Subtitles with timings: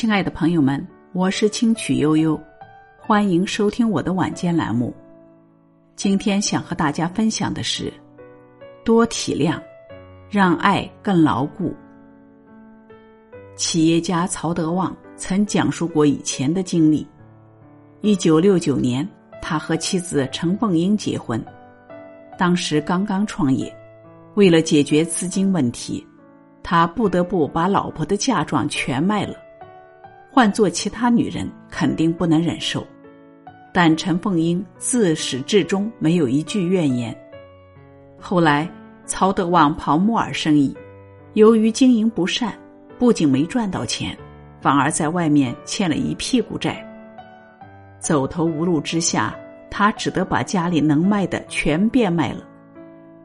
[0.00, 2.40] 亲爱的朋友们，我是清曲悠悠，
[3.00, 4.94] 欢迎收听我的晚间栏目。
[5.96, 7.92] 今天想和大家分享的是：
[8.84, 9.60] 多体谅，
[10.30, 11.74] 让爱更牢固。
[13.56, 17.04] 企业家曹德旺曾讲述过以前的经历。
[18.00, 19.04] 一九六九年，
[19.42, 21.44] 他和妻子陈凤英结婚，
[22.38, 23.76] 当时刚刚创业，
[24.36, 26.06] 为了解决资金问题，
[26.62, 29.34] 他不得不把老婆的嫁妆全卖了。
[30.38, 32.86] 换做其他女人，肯定不能忍受，
[33.74, 37.12] 但陈凤英自始至终没有一句怨言。
[38.20, 38.70] 后来，
[39.04, 40.72] 曹德旺跑木耳生意，
[41.32, 42.56] 由于经营不善，
[43.00, 44.16] 不仅没赚到钱，
[44.60, 46.86] 反而在外面欠了一屁股债。
[47.98, 49.34] 走投无路之下，
[49.68, 52.46] 他只得把家里能卖的全变卖了，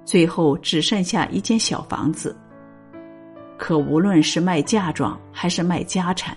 [0.04, 2.36] 最后只剩下一间小房子。
[3.56, 6.36] 可无论是卖嫁妆还是卖家产。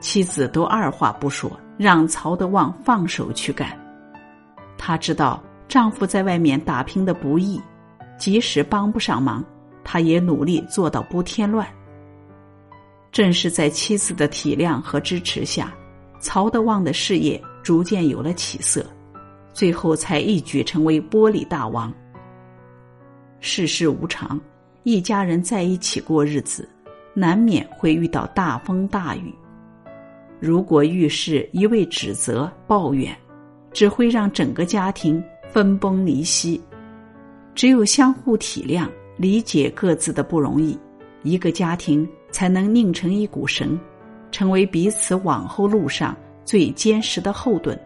[0.00, 3.78] 妻子都二话不说，让曹德旺放手去干。
[4.78, 7.60] 她知道丈夫在外面打拼的不易，
[8.18, 9.44] 即使帮不上忙，
[9.84, 11.66] 她也努力做到不添乱。
[13.12, 15.72] 正是在妻子的体谅和支持下，
[16.18, 18.86] 曹德旺的事业逐渐有了起色，
[19.52, 21.92] 最后才一举成为玻璃大王。
[23.40, 24.40] 世事无常，
[24.84, 26.68] 一家人在一起过日子，
[27.12, 29.34] 难免会遇到大风大雨。
[30.40, 33.14] 如果遇事一味指责抱怨，
[33.72, 36.60] 只会让整个家庭分崩离析。
[37.54, 38.88] 只有相互体谅、
[39.18, 40.78] 理解各自的不容易，
[41.22, 43.78] 一个家庭才能拧成一股绳，
[44.30, 47.78] 成为彼此往后路上最坚实的后盾。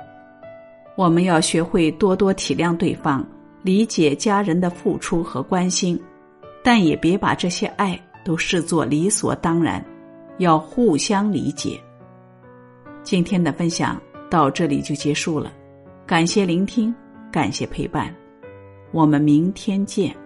[0.96, 3.26] 我们要学会多多体谅对方，
[3.62, 6.00] 理解家人的付出和关心，
[6.62, 9.84] 但也别把这些爱都视作理所当然，
[10.38, 11.80] 要互相理解。
[13.04, 15.52] 今天的分享到这里就结束了，
[16.06, 16.92] 感谢聆听，
[17.30, 18.12] 感谢陪伴，
[18.92, 20.23] 我们明天见。